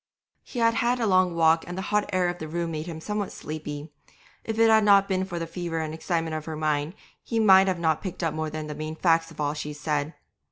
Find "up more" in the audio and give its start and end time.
8.23-8.49